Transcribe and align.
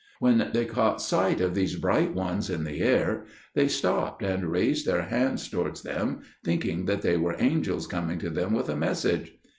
When 0.17 0.49
they 0.51 0.65
caught 0.65 0.99
sight 0.99 1.41
of 1.41 1.53
these 1.53 1.75
bright 1.75 2.15
ones 2.15 2.49
in 2.49 2.63
the 2.63 2.81
air, 2.81 3.25
they 3.53 3.67
stopped 3.67 4.23
and 4.23 4.51
raised 4.51 4.87
their 4.87 5.03
hands 5.03 5.47
towards 5.47 5.83
them, 5.83 6.21
thinking 6.43 6.85
that 6.85 7.03
they 7.03 7.17
were 7.17 7.35
angels 7.37 7.85
coming 7.85 8.17
to 8.17 8.31
them 8.31 8.51
with 8.53 8.67
a 8.69 8.75
message. 8.75 9.35